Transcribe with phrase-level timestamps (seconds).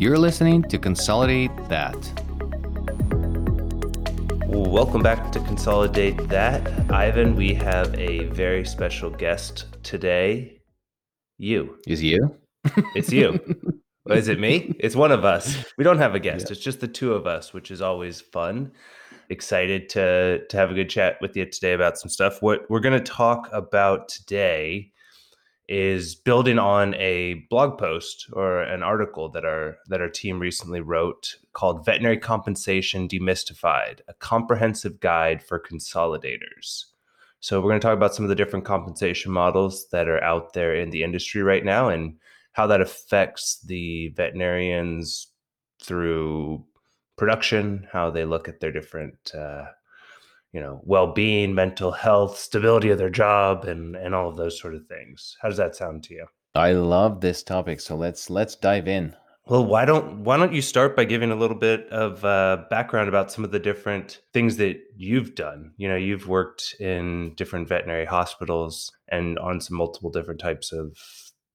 [0.00, 1.94] You're listening to Consolidate That.
[4.46, 6.90] Welcome back to Consolidate That.
[6.90, 10.62] Ivan, we have a very special guest today.
[11.36, 11.76] You.
[11.86, 12.34] Is you?
[12.94, 13.38] It's you.
[14.08, 14.74] is it me?
[14.80, 15.62] It's one of us.
[15.76, 16.46] We don't have a guest.
[16.46, 16.52] Yeah.
[16.52, 18.72] It's just the two of us, which is always fun.
[19.28, 22.40] Excited to to have a good chat with you today about some stuff.
[22.40, 24.92] What we're going to talk about today
[25.70, 30.80] is building on a blog post or an article that our that our team recently
[30.80, 36.86] wrote called Veterinary Compensation Demystified: A Comprehensive Guide for Consolidators.
[37.38, 40.52] So we're going to talk about some of the different compensation models that are out
[40.52, 42.16] there in the industry right now and
[42.52, 45.28] how that affects the veterinarians
[45.82, 46.64] through
[47.16, 49.66] production, how they look at their different uh,
[50.52, 54.74] you know well-being mental health stability of their job and and all of those sort
[54.74, 55.36] of things.
[55.40, 56.26] How does that sound to you?
[56.54, 59.14] I love this topic so let's let's dive in.
[59.46, 63.08] Well why don't why don't you start by giving a little bit of uh, background
[63.08, 65.72] about some of the different things that you've done?
[65.76, 70.96] You know you've worked in different veterinary hospitals and on some multiple different types of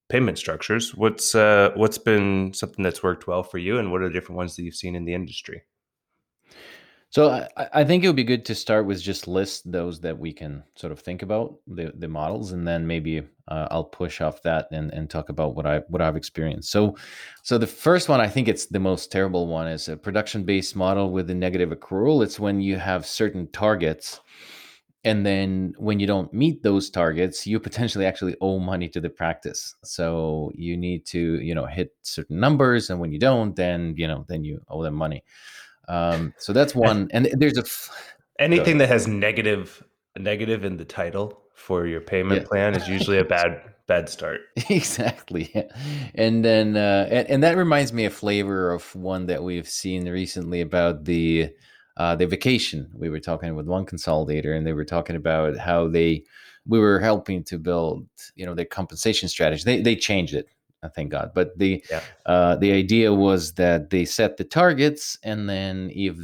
[0.10, 0.96] payment structures.
[0.96, 4.38] What's uh, what's been something that's worked well for you and what are the different
[4.38, 5.64] ones that you've seen in the industry
[7.16, 10.20] so I, I think it would be good to start with just list those that
[10.20, 14.20] we can sort of think about the, the models, and then maybe uh, I'll push
[14.20, 16.72] off that and, and talk about what I what I've experienced.
[16.72, 16.98] So,
[17.42, 20.76] so the first one I think it's the most terrible one is a production based
[20.76, 22.22] model with a negative accrual.
[22.22, 24.20] It's when you have certain targets,
[25.06, 29.10] and then when you don't meet those targets, you potentially actually owe money to the
[29.10, 29.74] practice.
[29.86, 34.06] So you need to you know hit certain numbers, and when you don't, then you
[34.06, 35.24] know then you owe them money.
[35.88, 37.10] Um, so that's one.
[37.12, 39.84] And there's a f- anything that has negative
[40.18, 42.48] negative in the title for your payment yeah.
[42.48, 44.42] plan is usually a bad bad start.
[44.70, 45.54] exactly.
[46.16, 50.08] And then uh, and, and that reminds me a flavor of one that we've seen
[50.10, 51.50] recently about the
[51.98, 52.90] uh, the vacation.
[52.94, 56.24] We were talking with one consolidator, and they were talking about how they
[56.68, 59.64] we were helping to build you know their compensation strategy.
[59.64, 60.48] They they changed it
[60.90, 61.32] thank God.
[61.34, 62.02] But the yeah.
[62.26, 66.18] uh, the idea was that they set the targets, and then if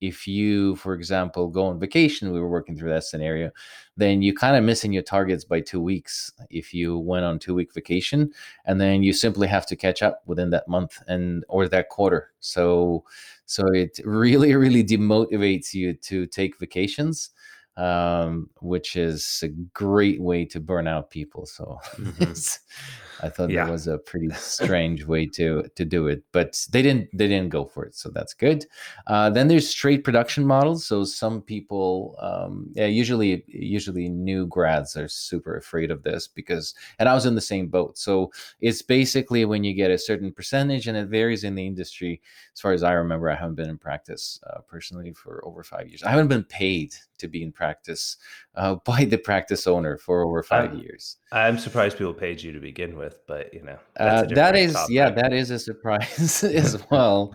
[0.00, 3.50] if you, for example, go on vacation, we were working through that scenario,
[3.96, 7.54] then you kind of missing your targets by two weeks if you went on two
[7.54, 8.30] week vacation,
[8.64, 12.32] and then you simply have to catch up within that month and or that quarter.
[12.40, 13.04] So
[13.44, 17.30] so it really really demotivates you to take vacations
[17.78, 21.46] um, which is a great way to burn out people.
[21.46, 23.24] So mm-hmm.
[23.24, 23.64] I thought yeah.
[23.64, 27.50] that was a pretty strange way to to do it, but they didn't they didn't
[27.50, 28.66] go for it, so that's good.
[29.06, 30.86] Uh, then there's straight production models.
[30.86, 36.74] So some people, um, yeah, usually usually new grads are super afraid of this because,
[36.98, 37.96] and I was in the same boat.
[37.96, 42.20] So it's basically when you get a certain percentage, and it varies in the industry.
[42.54, 45.88] As far as I remember, I haven't been in practice uh, personally for over five
[45.88, 46.02] years.
[46.02, 48.16] I haven't been paid to be in practice
[48.54, 51.16] uh, by the practice owner for over 5 I'm, years.
[51.32, 54.94] I'm surprised people paid you to begin with, but you know uh, that is topic.
[54.94, 57.34] yeah that is a surprise as well.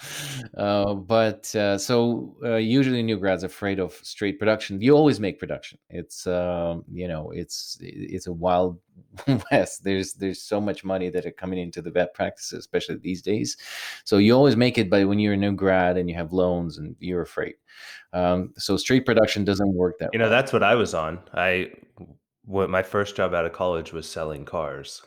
[0.57, 4.81] Uh, but uh, so uh, usually new grads afraid of straight production.
[4.81, 5.77] You always make production.
[5.89, 8.79] It's um, you know it's it's a wild
[9.51, 9.83] west.
[9.83, 13.57] There's there's so much money that are coming into the vet practices, especially these days.
[14.03, 16.77] So you always make it, but when you're a new grad and you have loans
[16.77, 17.55] and you're afraid.
[18.13, 20.09] Um, so straight production doesn't work that.
[20.13, 21.19] You know, that's what I was on.
[21.33, 21.71] I
[22.45, 25.01] what my first job out of college was selling cars,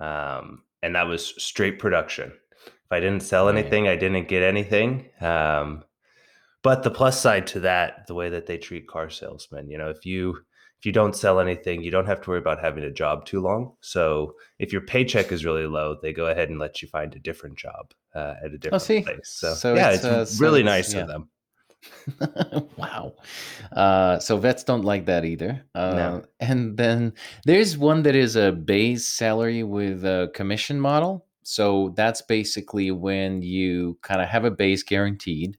[0.00, 2.32] um, and that was straight production.
[2.66, 5.06] If I didn't sell anything, I didn't get anything.
[5.20, 5.82] Um,
[6.62, 9.90] but the plus side to that, the way that they treat car salesmen, you know,
[9.90, 10.38] if you
[10.86, 13.72] you don't sell anything, you don't have to worry about having a job too long.
[13.80, 17.18] So if your paycheck is really low, they go ahead and let you find a
[17.18, 19.28] different job uh, at a oh, different oh, place.
[19.28, 21.00] So, so yeah, it's, it's uh, really so nice yeah.
[21.00, 21.28] of them.
[22.76, 23.14] wow.
[23.72, 25.64] Uh, so vets don't like that either.
[25.74, 26.24] Uh, no.
[26.40, 27.12] And then
[27.44, 31.26] there's one that is a base salary with a commission model.
[31.42, 35.58] So that's basically when you kind of have a base guaranteed.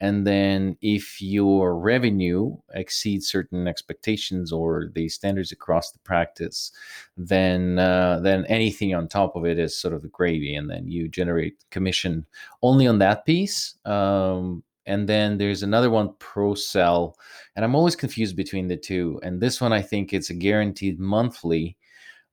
[0.00, 6.72] And then if your revenue exceeds certain expectations or the standards across the practice,
[7.16, 10.88] then uh, then anything on top of it is sort of the gravy, and then
[10.88, 12.24] you generate commission
[12.62, 13.74] only on that piece.
[13.84, 17.14] Um, and then there's another one pro sal
[17.54, 20.98] and i'm always confused between the two and this one i think it's a guaranteed
[20.98, 21.76] monthly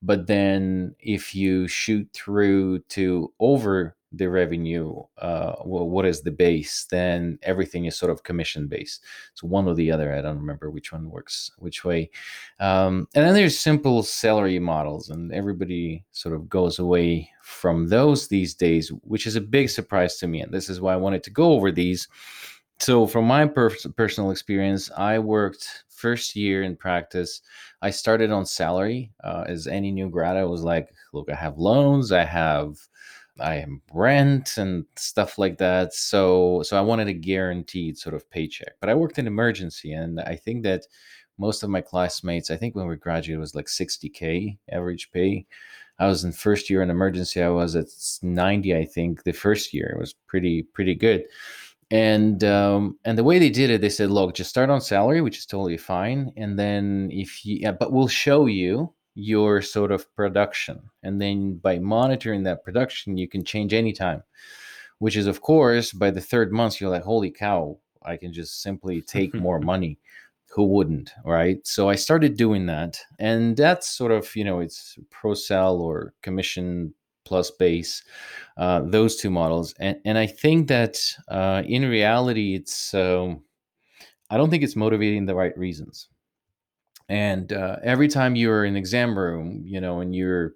[0.01, 6.85] but then if you shoot through to over the revenue, uh, what is the base,
[6.89, 9.03] then everything is sort of commission based.
[9.33, 10.15] So one or the other.
[10.15, 12.09] I don't remember which one works which way.
[12.59, 18.27] Um, and then there's simple salary models, and everybody sort of goes away from those
[18.27, 20.41] these days, which is a big surprise to me.
[20.41, 22.07] And this is why I wanted to go over these.
[22.79, 27.41] So, from my per- personal experience, I worked first year in practice.
[27.81, 29.11] I started on salary.
[29.23, 32.77] Uh, as any new grad, I was like, look, I have loans, I have
[33.39, 35.93] I am rent and stuff like that.
[35.93, 38.73] So so I wanted a guaranteed sort of paycheck.
[38.79, 40.85] But I worked in emergency and I think that
[41.37, 45.45] most of my classmates, I think when we graduated was like 60k average pay.
[45.99, 47.41] I was in first year in emergency.
[47.41, 47.87] I was at
[48.21, 49.91] 90, I think, the first year.
[49.95, 51.25] It was pretty pretty good.
[51.89, 55.21] And um, and the way they did it, they said, look, just start on salary,
[55.21, 56.33] which is totally fine.
[56.35, 60.79] And then if you yeah, but we'll show you your sort of production.
[61.01, 64.21] And then by monitoring that production, you can change anytime,
[64.99, 68.61] which is, of course, by the third month, you're like, holy cow, I can just
[68.61, 69.97] simply take more money.
[70.51, 71.65] Who wouldn't, right?
[71.65, 72.99] So I started doing that.
[73.19, 76.93] And that's sort of, you know, it's pro sal or commission
[77.25, 78.03] plus base,
[78.57, 79.73] uh, those two models.
[79.79, 83.41] And, and I think that uh, in reality, it's, um,
[84.29, 86.07] I don't think it's motivating the right reasons
[87.09, 90.55] and uh, every time you're in exam room, you know, and you're,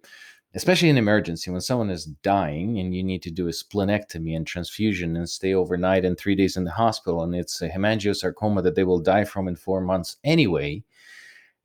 [0.53, 4.45] especially in emergency, when someone is dying and you need to do a splenectomy and
[4.45, 8.75] transfusion and stay overnight and three days in the hospital, and it's a hemangiosarcoma that
[8.75, 10.83] they will die from in four months anyway,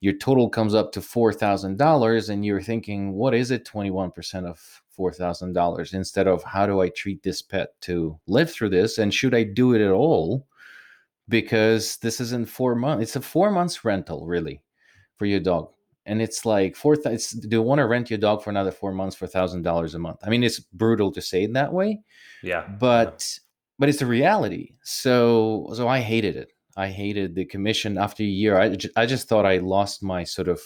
[0.01, 3.65] your total comes up to $4,000 and you're thinking, what is it?
[3.65, 8.99] 21% of $4,000 instead of how do I treat this pet to live through this?
[8.99, 10.47] And should I do it at all?
[11.29, 13.03] Because this is in four months.
[13.03, 14.61] It's a four months rental, really
[15.17, 15.71] for your dog.
[16.05, 18.93] And it's like four th- do you want to rent your dog for another four
[18.93, 20.19] months for a thousand dollars a month.
[20.23, 22.01] I mean it's brutal to say it that way
[22.43, 23.43] yeah but yeah.
[23.79, 24.75] but it's a reality.
[24.85, 26.53] So so i hated it.
[26.77, 27.99] I hated the commission.
[27.99, 30.61] After a year i, I just thought i lost my sort of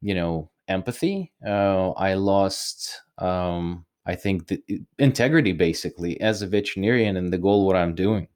[0.00, 1.32] you know empathy.
[1.46, 4.60] Uh, i lost um i think the
[4.98, 8.28] integrity basically as a veterinarian and the goal what i'm doing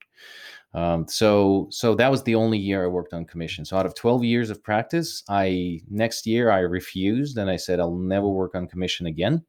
[0.73, 3.65] um, so so that was the only year I worked on commission.
[3.65, 7.81] So out of 12 years of practice, I next year I refused and I said
[7.81, 9.45] I'll never work on commission again.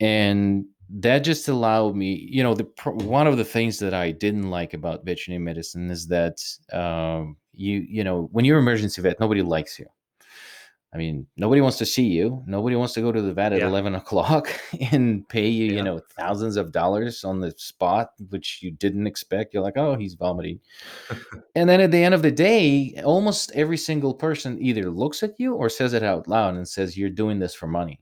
[0.00, 4.50] And that just allowed me, you know, the one of the things that I didn't
[4.50, 6.36] like about veterinary medicine is that
[6.72, 9.86] um, you you know when you're emergency vet, nobody likes you.
[10.94, 12.44] I mean, nobody wants to see you.
[12.46, 13.66] Nobody wants to go to the vet at yeah.
[13.66, 14.48] 11 o'clock
[14.92, 15.72] and pay you, yeah.
[15.72, 19.52] you know, thousands of dollars on the spot, which you didn't expect.
[19.52, 20.60] You're like, oh, he's vomiting.
[21.56, 25.34] and then at the end of the day, almost every single person either looks at
[25.36, 28.00] you or says it out loud and says, you're doing this for money.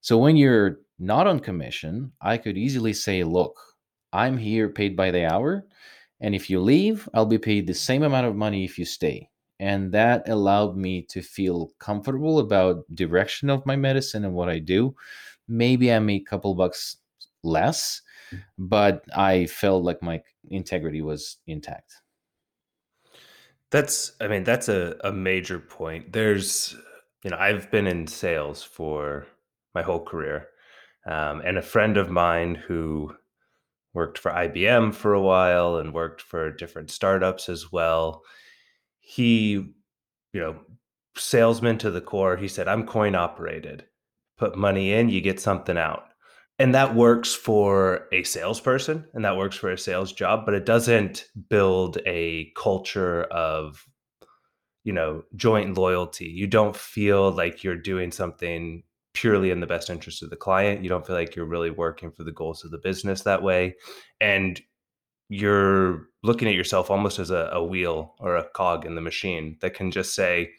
[0.00, 3.56] So when you're not on commission, I could easily say, look,
[4.12, 5.64] I'm here paid by the hour.
[6.20, 9.28] And if you leave, I'll be paid the same amount of money if you stay
[9.62, 14.58] and that allowed me to feel comfortable about direction of my medicine and what i
[14.58, 14.94] do.
[15.46, 16.96] Maybe i make a couple bucks
[17.42, 18.02] less
[18.58, 21.94] but i felt like my integrity was intact.
[23.70, 26.12] That's i mean that's a, a major point.
[26.12, 26.76] There's
[27.22, 29.26] you know i've been in sales for
[29.74, 30.48] my whole career
[31.06, 33.14] um, and a friend of mine who
[33.94, 38.22] worked for ibm for a while and worked for different startups as well
[39.02, 39.74] he, you
[40.40, 40.56] know,
[41.16, 42.36] salesman to the core.
[42.36, 43.84] He said, I'm coin operated.
[44.38, 46.04] Put money in, you get something out.
[46.58, 50.64] And that works for a salesperson and that works for a sales job, but it
[50.64, 53.84] doesn't build a culture of,
[54.84, 56.26] you know, joint loyalty.
[56.26, 58.84] You don't feel like you're doing something
[59.14, 60.82] purely in the best interest of the client.
[60.82, 63.74] You don't feel like you're really working for the goals of the business that way.
[64.20, 64.60] And
[65.32, 69.56] you're looking at yourself almost as a, a, wheel or a cog in the machine
[69.60, 70.50] that can just say,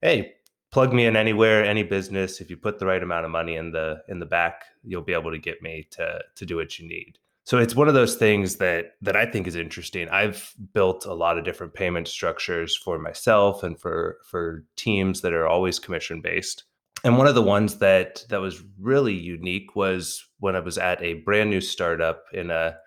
[0.00, 0.32] "Hey,
[0.72, 2.40] plug me in anywhere, any business.
[2.40, 5.12] If you put the right amount of money in the in the back, you'll be
[5.12, 8.16] able to get me to to do what you need." So it's one of those
[8.16, 10.08] things that that I think is interesting.
[10.08, 15.34] I've built a lot of different payment structures for myself and for for teams that
[15.34, 16.64] are always commission based.
[17.04, 21.02] And one of the ones that that was really unique was when I was at
[21.02, 22.78] a brand new startup in a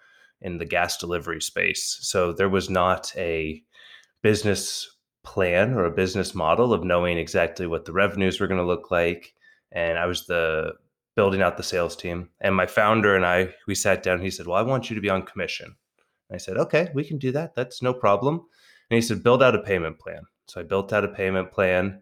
[0.41, 1.97] in the gas delivery space.
[2.01, 3.63] So there was not a
[4.21, 8.65] business plan or a business model of knowing exactly what the revenues were going to
[8.65, 9.33] look like.
[9.71, 10.73] And I was the
[11.15, 12.29] building out the sales team.
[12.39, 14.21] And my founder and I, we sat down.
[14.21, 15.75] he said, Well, I want you to be on commission.
[16.29, 17.55] And I said, Okay, we can do that.
[17.55, 18.41] That's no problem.
[18.89, 20.21] And he said, Build out a payment plan.
[20.47, 22.01] So I built out a payment plan.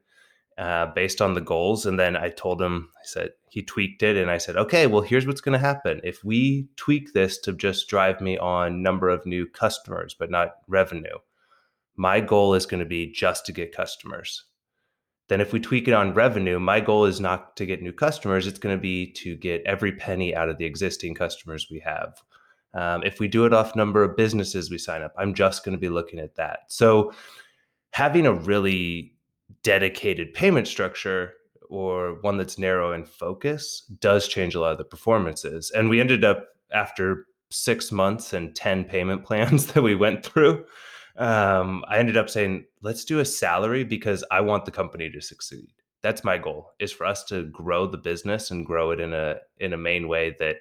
[0.57, 1.85] Uh, based on the goals.
[1.85, 4.17] And then I told him, I said, he tweaked it.
[4.17, 6.01] And I said, okay, well, here's what's going to happen.
[6.03, 10.55] If we tweak this to just drive me on number of new customers, but not
[10.67, 11.17] revenue,
[11.95, 14.45] my goal is going to be just to get customers.
[15.27, 18.45] Then if we tweak it on revenue, my goal is not to get new customers.
[18.45, 22.21] It's going to be to get every penny out of the existing customers we have.
[22.75, 25.75] Um, if we do it off number of businesses we sign up, I'm just going
[25.75, 26.59] to be looking at that.
[26.67, 27.13] So
[27.91, 29.14] having a really
[29.65, 31.34] dedicated payment structure
[31.69, 35.72] or one that's narrow in focus does change a lot of the performances.
[35.72, 40.63] And we ended up after six months and 10 payment plans that we went through.
[41.17, 45.19] Um, I ended up saying, let's do a salary because I want the company to
[45.19, 45.74] succeed.
[46.03, 49.38] That's my goal is for us to grow the business and grow it in a
[49.57, 50.57] in a main way that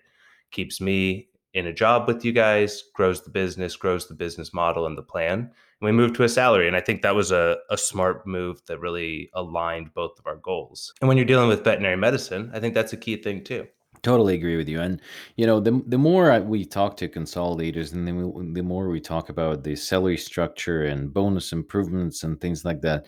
[0.50, 4.86] keeps me in a job with you guys, grows the business, grows the business model
[4.86, 5.50] and the plan
[5.84, 6.66] we moved to a salary.
[6.66, 10.36] And I think that was a, a smart move that really aligned both of our
[10.36, 10.92] goals.
[11.00, 13.66] And when you're dealing with veterinary medicine, I think that's a key thing too.
[14.02, 14.80] Totally agree with you.
[14.80, 15.00] And
[15.36, 19.30] you know, the the more we talk to consolidators, and then the more we talk
[19.30, 23.06] about the salary structure and bonus improvements and things like that,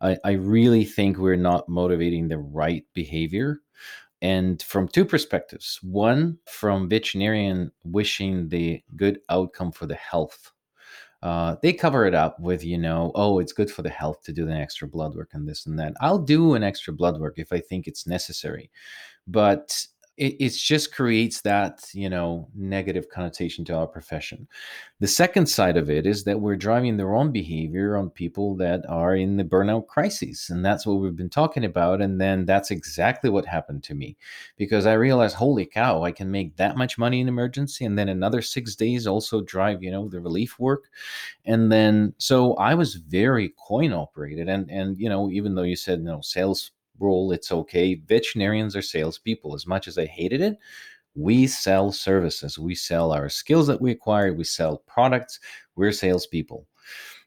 [0.00, 3.60] I, I really think we're not motivating the right behavior.
[4.22, 10.52] And from two perspectives: one, from veterinarian wishing the good outcome for the health
[11.22, 14.32] uh, they cover it up with you know oh it's good for the health to
[14.32, 15.94] do the extra blood work and this and that.
[16.00, 18.70] I'll do an extra blood work if i think it's necessary
[19.26, 19.86] but
[20.18, 24.46] it, it just creates that you know negative connotation to our profession.
[25.00, 28.84] The second side of it is that we're driving the wrong behavior on people that
[28.88, 32.72] are in the burnout crises and that's what we've been talking about and then that's
[32.72, 34.16] exactly what happened to me
[34.56, 38.08] because i realized holy cow i can make that much money in emergency and then
[38.08, 40.84] another six days also drive you know the relief work.
[41.44, 45.76] And then so i was very coin operated and and you know even though you
[45.76, 47.94] said you know sales role, it's okay.
[47.94, 49.54] Veterinarians are salespeople.
[49.54, 50.58] As much as I hated it,
[51.14, 52.58] we sell services.
[52.58, 55.40] We sell our skills that we acquire, We sell products.
[55.76, 56.66] We're salespeople.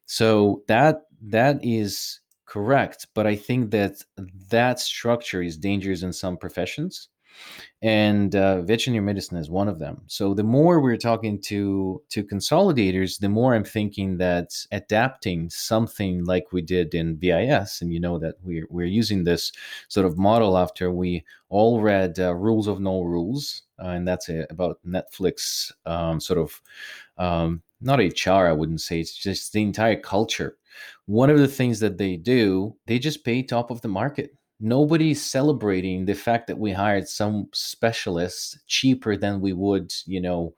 [0.06, 3.08] So that that is correct.
[3.14, 4.04] But I think that
[4.50, 7.10] that structure is dangerous in some professions
[7.84, 10.02] and uh, veterinary medicine is one of them.
[10.06, 16.24] So the more we're talking to to consolidators, the more I'm thinking that adapting something
[16.26, 19.52] like we did in VIS, and you know that we're we're using this
[19.88, 24.30] sort of model after we all read uh, Rules of No Rules, uh, and that's
[24.30, 26.62] a, about Netflix um, sort of
[27.18, 29.00] um, not HR, I wouldn't say.
[29.00, 30.58] It's just the entire culture.
[31.08, 35.24] One of the things that they do, they just pay top of the market nobody's
[35.24, 40.54] celebrating the fact that we hired some specialists cheaper than we would, you know,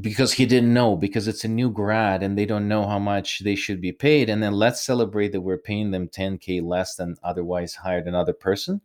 [0.00, 3.40] because he didn't know, because it's a new grad and they don't know how much
[3.40, 4.28] they should be paid.
[4.28, 8.80] And then let's celebrate that we're paying them 10K less than otherwise hired another person.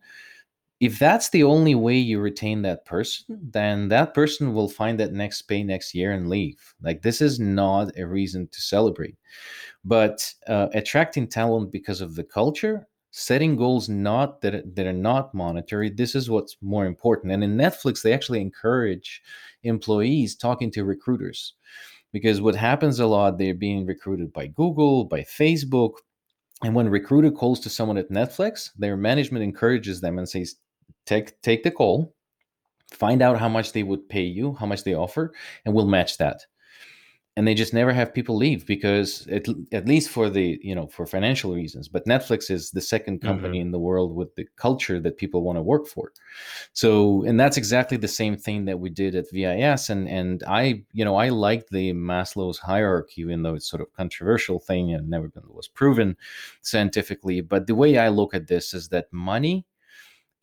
[0.79, 5.13] If that's the only way you retain that person, then that person will find that
[5.13, 6.74] next pay next year and leave.
[6.82, 9.15] Like, this is not a reason to celebrate.
[9.86, 15.36] But uh, attracting talent because of the culture setting goals not that that are not
[15.36, 17.32] monetary this is what's more important.
[17.32, 19.22] And in netflix they actually encourage
[19.62, 21.53] employees talking to recruiters
[22.12, 25.91] because what happens a lot they're being recruited by google by facebook
[26.63, 30.55] and when recruiter calls to someone at netflix their management encourages them and says
[31.05, 32.15] take take the call
[32.89, 35.32] find out how much they would pay you how much they offer
[35.65, 36.48] and we'll match that
[37.36, 40.88] and they just never have people leave because at, at least for the you know
[40.88, 43.68] for financial reasons but netflix is the second company mm-hmm.
[43.68, 46.12] in the world with the culture that people want to work for
[46.74, 50.84] so and that's exactly the same thing that we did at vis and and i
[50.92, 55.10] you know i like the maslow's hierarchy even though it's sort of controversial thing and
[55.10, 56.16] never been was proven
[56.62, 59.66] scientifically but the way i look at this is that money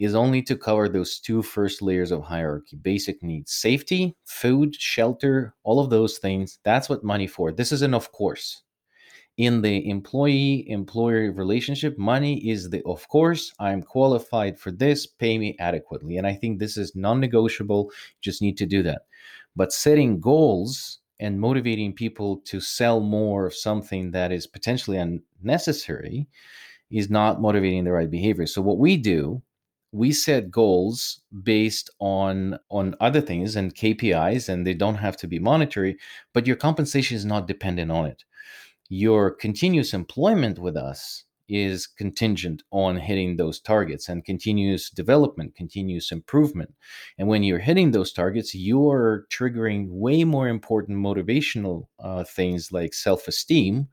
[0.01, 5.55] is only to cover those two first layers of hierarchy basic needs safety food shelter
[5.63, 6.59] all of those things.
[6.65, 7.53] That's what money for.
[7.53, 8.63] This is an of course.
[9.37, 15.39] In the employee employer relationship money is the of course i'm qualified for this pay
[15.39, 16.17] me adequately.
[16.17, 17.93] And i think this is non-negotiable.
[18.23, 19.03] Just need to do that.
[19.55, 26.27] But setting goals and motivating people to sell more of something that is potentially unnecessary
[26.91, 28.47] is not motivating the right behavior.
[28.47, 29.43] So what we do
[29.93, 35.27] we set goals based on on other things and KPIs and they don't have to
[35.27, 35.97] be monetary
[36.33, 38.25] but your compensation is not dependent on it.
[38.89, 46.13] Your continuous employment with us is contingent on hitting those targets and continuous development continuous
[46.13, 46.73] improvement.
[47.19, 52.95] And when you're hitting those targets you're triggering way more important motivational uh, things like
[52.95, 53.89] self-esteem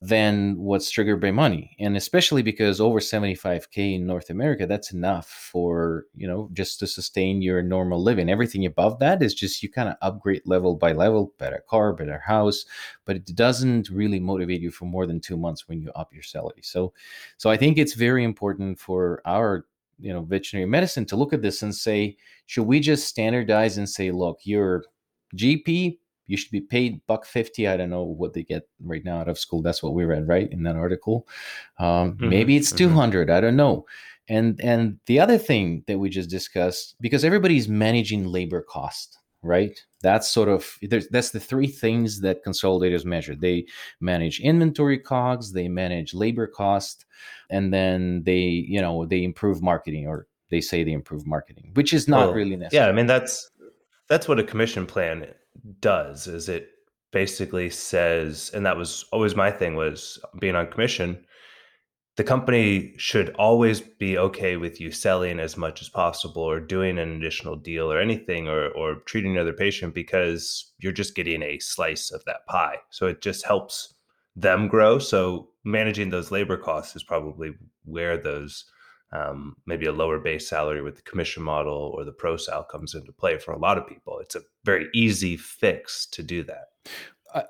[0.00, 1.74] than what's triggered by money.
[1.80, 6.86] And especially because over 75k in north america that's enough for you know just to
[6.86, 8.30] sustain your normal living.
[8.30, 12.20] Everything above that is just you kind of upgrade level by level better car better
[12.20, 12.64] house
[13.04, 16.22] but it doesn't really motivate you for more than two months when you up your
[16.22, 16.60] salary.
[16.62, 16.92] So
[17.36, 19.66] so i think it's very important for our
[19.98, 23.88] you know veterinary medicine to look at this and say should we just standardize and
[23.88, 24.84] say look your
[25.36, 25.98] gp
[26.28, 29.28] you should be paid buck 50 i don't know what they get right now out
[29.28, 29.62] of school.
[29.62, 31.26] That's what we read right in that article.
[31.78, 32.94] Um, mm-hmm, maybe it's mm-hmm.
[32.94, 33.86] 200 i don't know.
[34.30, 39.80] And and the other thing that we just discussed because everybody's managing labor cost right?
[40.02, 40.76] That's sort of
[41.10, 43.36] that's the three things that consolidators measure.
[43.36, 43.66] They
[44.00, 47.06] manage inventory cogs they manage labor cost
[47.50, 51.92] and then they you know they improve marketing or they say they improve marketing which
[51.92, 52.84] is not well, really necessary.
[52.84, 53.50] Yeah i mean that's
[54.08, 55.26] that's what a commission plan
[55.80, 56.70] does is it
[57.12, 61.18] basically says and that was always my thing was being on commission
[62.18, 66.98] the company should always be okay with you selling as much as possible or doing
[66.98, 71.60] an additional deal or anything or, or treating another patient because you're just getting a
[71.60, 72.74] slice of that pie.
[72.90, 73.94] So it just helps
[74.34, 74.98] them grow.
[74.98, 77.52] So managing those labor costs is probably
[77.84, 78.64] where those
[79.12, 82.94] um, maybe a lower base salary with the commission model or the pro sal comes
[82.94, 84.18] into play for a lot of people.
[84.18, 86.68] It's a very easy fix to do that.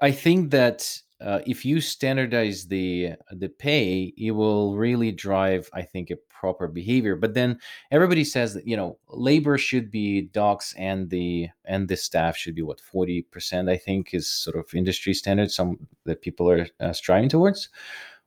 [0.02, 5.82] I think that uh, if you standardize the the pay, it will really drive, I
[5.82, 7.16] think, a proper behavior.
[7.16, 7.58] But then
[7.90, 12.54] everybody says that you know labor should be docs and the and the staff should
[12.54, 13.68] be what forty percent.
[13.68, 15.50] I think is sort of industry standard.
[15.50, 17.68] Some that people are uh, striving towards.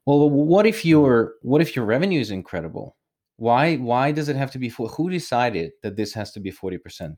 [0.05, 2.97] Well, what if your what if your revenue is incredible?
[3.41, 6.51] Why why does it have to be for who decided that this has to be
[6.51, 7.15] 40%?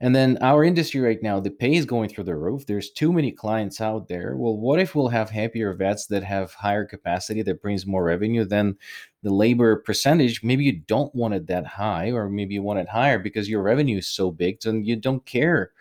[0.00, 2.64] And then our industry right now, the pay is going through the roof.
[2.64, 4.34] There's too many clients out there.
[4.34, 8.46] Well, what if we'll have happier vets that have higher capacity that brings more revenue
[8.46, 8.78] than
[9.22, 10.42] the labor percentage?
[10.42, 13.62] Maybe you don't want it that high, or maybe you want it higher because your
[13.62, 15.72] revenue is so big and you don't care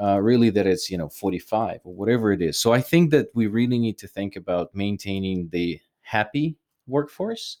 [0.00, 2.60] uh, really that it's you know 45 or whatever it is.
[2.60, 7.58] So I think that we really need to think about maintaining the happy workforce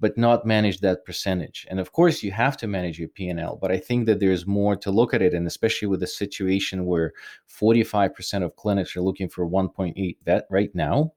[0.00, 1.66] but not manage that percentage.
[1.70, 4.76] And of course, you have to manage your P&L, but I think that there's more
[4.76, 7.12] to look at it, and especially with a situation where
[7.48, 11.12] 45% of clinics are looking for 1.8 vet right now,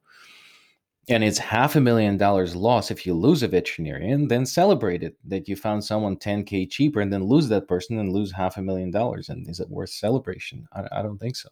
[1.09, 5.15] and it's half a million dollars loss if you lose a veterinarian, then celebrate it
[5.25, 8.61] that you found someone 10k cheaper, and then lose that person and lose half a
[8.61, 9.29] million dollars.
[9.29, 10.67] And is it worth celebration?
[10.73, 11.49] I, I don't think so.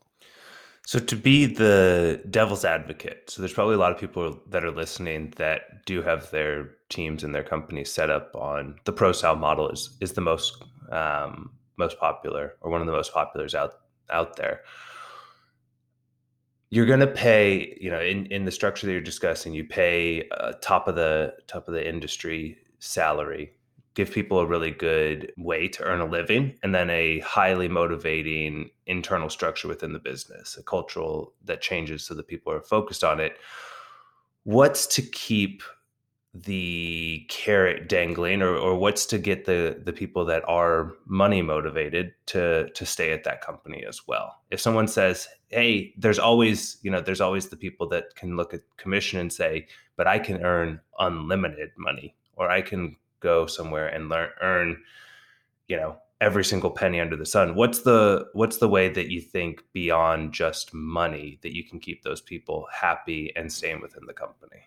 [0.85, 4.71] So to be the devil's advocate, so there's probably a lot of people that are
[4.71, 9.35] listening that do have their teams and their companies set up on the pro sal
[9.35, 13.73] model is is the most um, most popular or one of the most populars out
[14.11, 14.61] out there.
[16.69, 20.27] You're going to pay, you know, in, in the structure that you're discussing, you pay
[20.37, 23.53] uh, top of the top of the industry salary
[23.95, 28.69] give people a really good way to earn a living and then a highly motivating
[28.85, 33.19] internal structure within the business a cultural that changes so that people are focused on
[33.19, 33.37] it.
[34.43, 35.63] What's to keep
[36.33, 42.11] the carrot dangling or, or what's to get the the people that are money motivated
[42.25, 44.35] to to stay at that company as well?
[44.51, 48.53] If someone says hey there's always you know there's always the people that can look
[48.53, 53.87] at commission and say but i can earn unlimited money or i can go somewhere
[53.87, 54.77] and learn earn
[55.67, 57.55] you know every single penny under the sun.
[57.55, 62.03] What's the what's the way that you think beyond just money that you can keep
[62.03, 64.63] those people happy and staying within the company?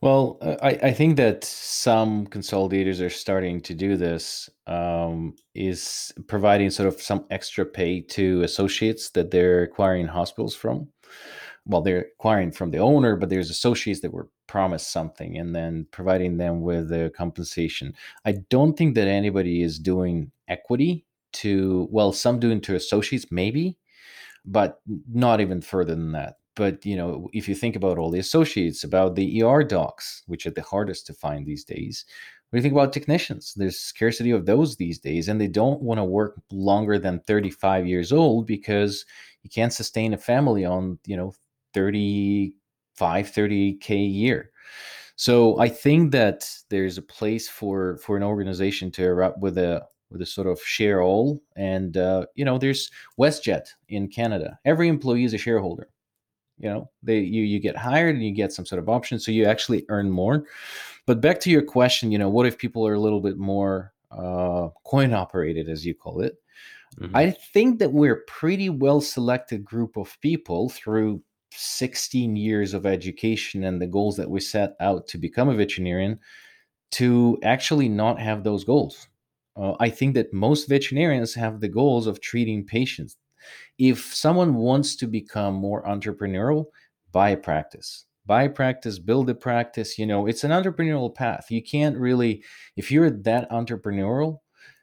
[0.00, 6.70] Well i, I think that some consolidators are starting to do this um, is providing
[6.70, 10.88] sort of some extra pay to associates that they're acquiring hospitals from
[11.66, 15.86] well they're acquiring from the owner but there's associates that were promised something and then
[15.92, 17.94] providing them with the compensation.
[18.24, 23.78] I don't think that anybody is doing equity to well some doing to associates maybe
[24.44, 24.80] but
[25.12, 26.38] not even further than that.
[26.56, 30.46] But you know if you think about all the associates about the er docs which
[30.46, 32.04] are the hardest to find these days
[32.50, 33.54] what do you think about technicians?
[33.54, 37.86] There's scarcity of those these days and they don't want to work longer than 35
[37.86, 39.06] years old because
[39.44, 41.32] you can't sustain a family on you know
[41.74, 44.50] 35 30k a year.
[45.16, 49.86] So i think that there's a place for for an organization to erupt with a
[50.10, 54.58] with a sort of share all and uh, you know there's westjet in canada.
[54.64, 55.88] Every employee is a shareholder
[56.60, 56.90] you know?
[57.02, 59.84] They you you get hired and you get some sort of option so you actually
[59.88, 60.44] earn more.
[61.06, 63.92] But back to your question you know what if people are a little bit more
[64.10, 66.36] uh, coin operated as you call it?
[66.98, 67.14] Mm-hmm.
[67.14, 72.86] i think that we're a pretty well selected group of people through 16 years of
[72.86, 76.18] education and the goals that we set out to become a veterinarian
[76.92, 79.08] to actually not have those goals.
[79.56, 83.16] Uh, I think that most veterinarians have the goals of treating patients.
[83.78, 86.66] If someone wants to become more entrepreneurial,
[87.12, 88.06] buy a practice.
[88.26, 89.98] Buy a practice, build a practice.
[89.98, 91.46] You know, it's an entrepreneurial path.
[91.50, 92.44] You can't really,
[92.76, 94.38] if you're that entrepreneurial,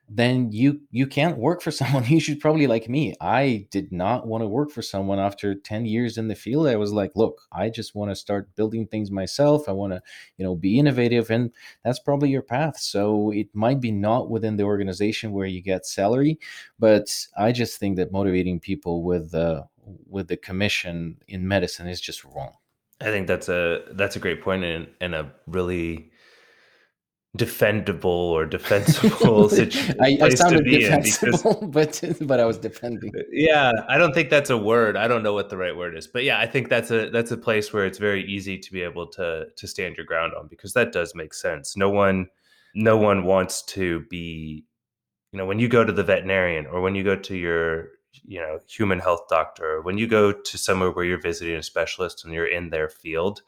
[0.09, 2.05] then you you can't work for someone.
[2.05, 5.85] You should probably like me i did not want to work for someone after 10
[5.85, 6.67] years in the field.
[6.67, 9.67] I was like look i just want to start building things myself.
[9.67, 10.01] I want to
[10.37, 11.51] you know be innovative and
[11.83, 12.77] that's probably your path.
[12.79, 16.39] So it might be not within the organization where you get salary
[16.79, 19.63] but i just think that motivating people with uh,
[20.07, 22.53] with the commission in medicine is just wrong.
[22.99, 26.11] I think that's a that's a great point and, and a really
[27.35, 29.95] defendable or defensible situation.
[30.01, 33.11] I, I sounded defensible, because, but but I was defending.
[33.31, 34.95] Yeah, I don't think that's a word.
[34.95, 37.31] I don't know what the right word is, but yeah, I think that's a that's
[37.31, 40.47] a place where it's very easy to be able to to stand your ground on
[40.47, 41.75] because that does make sense.
[41.75, 42.27] No one
[42.73, 44.65] no one wants to be,
[45.31, 47.89] you know, when you go to the veterinarian or when you go to your
[48.23, 52.23] you know human health doctor, when you go to somewhere where you're visiting a specialist
[52.23, 53.41] and you're in their field.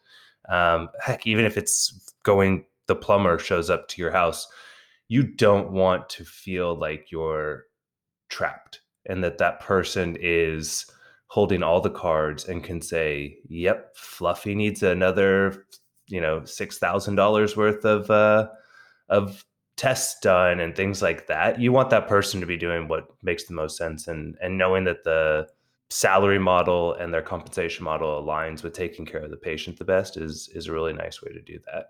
[0.48, 4.46] Um, heck, even if it's going the plumber shows up to your house,
[5.08, 7.64] you don't want to feel like you're
[8.30, 10.86] trapped and that that person is
[11.28, 15.66] holding all the cards and can say, "Yep, Fluffy needs another,
[16.08, 18.50] you know, six thousand dollars worth of uh,
[19.10, 19.46] of
[19.78, 23.46] tests done and things like that." You want that person to be doing what makes
[23.46, 25.48] the most sense, and and knowing that the
[25.92, 30.18] salary model and their compensation model aligns with taking care of the patient the best
[30.18, 31.88] is is a really nice way to do that.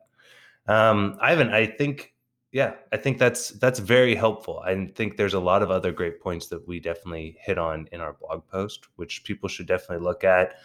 [0.69, 2.13] Um, Ivan, I think,
[2.51, 4.61] yeah, I think that's that's very helpful.
[4.63, 8.01] I think there's a lot of other great points that we definitely hit on in
[8.01, 10.55] our blog post, which people should definitely look at.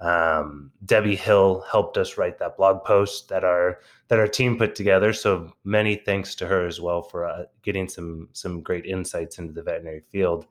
[0.00, 4.74] Um, Debbie Hill helped us write that blog post that our that our team put
[4.74, 5.12] together.
[5.12, 9.52] So many thanks to her as well for uh, getting some some great insights into
[9.52, 10.46] the veterinary field.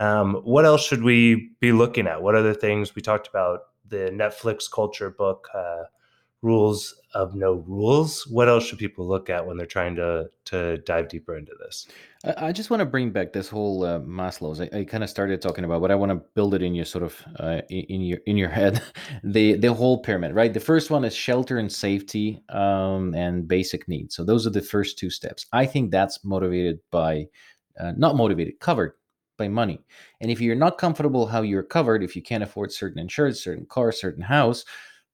[0.00, 2.22] Um, what else should we be looking at?
[2.22, 3.60] What other things we talked about?
[3.88, 5.84] The Netflix culture book, uh,
[6.42, 8.26] rules of no rules?
[8.26, 11.86] What else should people look at when they're trying to to dive deeper into this?
[12.24, 15.40] I, just want to bring back this whole uh, maslow's i, I kind of started
[15.40, 18.18] talking about but i want to build it in your sort of uh, in your
[18.26, 18.82] in your head.
[19.24, 20.52] The the whole pyramid right?
[20.52, 24.14] The first one is shelter and safety um, and basic needs.
[24.14, 25.46] So those are the first two steps.
[25.52, 27.26] I think that's motivated by
[27.78, 28.94] uh, not motivated covered
[29.38, 29.80] by money.
[30.20, 33.66] And if you're not comfortable how you're covered if you can't afford certain insurance certain
[33.66, 34.64] car certain house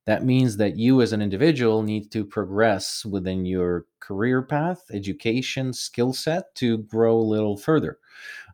[0.06, 5.72] that means that you as an individual need to progress within your career path education
[5.72, 7.98] skill set to grow a little further.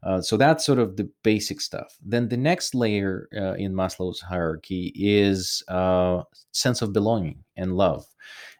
[0.02, 1.98] Uh, so that's sort of the basic stuff.
[2.04, 8.06] Then the next layer uh, in maslow's hierarchy is uh, sense of belonging and love.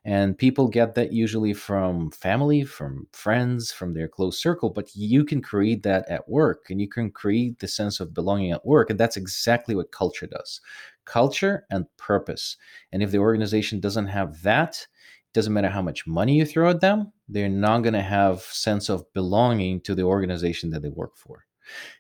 [0.05, 5.25] And people get that usually from family from friends from their close circle but you
[5.25, 8.89] can create that at work and you can create the sense of belonging at work
[8.91, 10.61] and that's exactly what culture does
[11.11, 12.57] culture and purpose.
[12.93, 14.87] And if the organization doesn't have that,
[15.27, 18.43] it doesn't matter how much money you throw at them, they're not going to have
[18.43, 21.47] sense of belonging to the organization that they work for.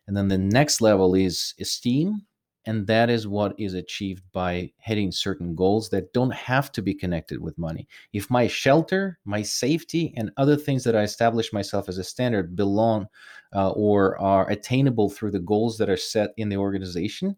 [0.07, 2.23] And then the next level is esteem,
[2.66, 6.94] and that is what is achieved by hitting certain goals that don't have to be
[6.94, 7.88] connected with money.
[8.12, 12.55] If my shelter, my safety, and other things that I establish myself as a standard
[12.55, 13.07] belong
[13.55, 17.37] uh, or are attainable through the goals that are set in the organization,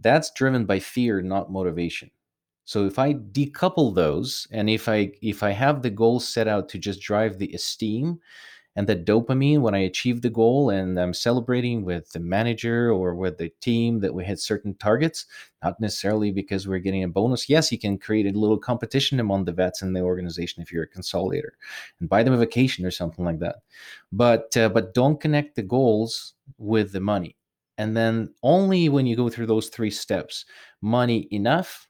[0.00, 2.10] that's driven by fear not motivation.
[2.64, 6.68] So if i decouple those and if i if i have the goal set out
[6.68, 8.20] to just drive the esteem
[8.76, 13.14] and the dopamine when i achieve the goal and i'm celebrating with the manager or
[13.14, 15.24] with the team that we hit certain targets
[15.64, 17.48] not necessarily because we're getting a bonus.
[17.48, 20.84] Yes you can create a little competition among the vets in the organization if you're
[20.84, 21.52] a consolidator
[22.00, 23.56] and buy them a vacation or something like that.
[24.12, 27.37] But uh, but don't connect the goals with the money
[27.78, 30.44] and then only when you go through those three steps
[30.82, 31.88] money enough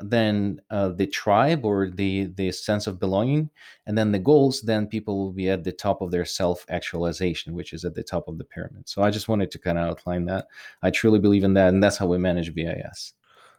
[0.00, 3.50] then uh, the tribe or the the sense of belonging
[3.86, 7.54] and then the goals then people will be at the top of their self actualization
[7.54, 8.88] which is at the top of the pyramid.
[8.88, 10.46] So i just wanted to kind of outline that.
[10.82, 13.14] I truly believe in that and that's how we manage vis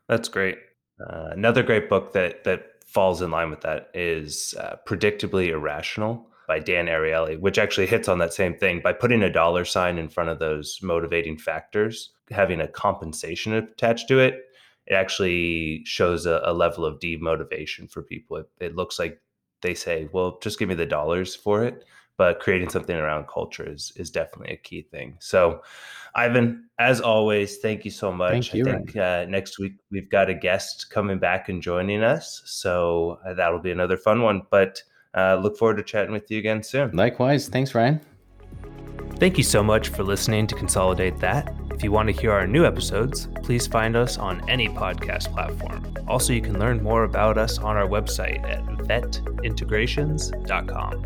[0.07, 0.57] that's great.
[0.99, 6.28] Uh, another great book that that falls in line with that is uh, predictably irrational
[6.49, 9.99] by Dan Ariely, which actually hits on that same thing by putting a dollar sign
[9.99, 14.41] in front of those motivating factors, having a compensation attached to it.
[14.88, 18.38] It actually shows a, a level of demotivation for people.
[18.38, 19.21] It, it looks like
[19.62, 21.85] they say, "Well, just give me the dollars for it."
[22.17, 25.15] but creating something around culture is is definitely a key thing.
[25.19, 25.62] So,
[26.15, 28.51] Ivan, as always, thank you so much.
[28.51, 32.03] Thank you, I think uh, next week we've got a guest coming back and joining
[32.03, 34.41] us, so uh, that'll be another fun one.
[34.51, 34.83] But
[35.15, 36.91] uh, look forward to chatting with you again soon.
[36.91, 38.02] Likewise, thanks, Ryan.
[39.17, 41.54] Thank you so much for listening to Consolidate That.
[41.72, 45.86] If you want to hear our new episodes, please find us on any podcast platform.
[46.08, 51.06] Also, you can learn more about us on our website at vetintegrations.com.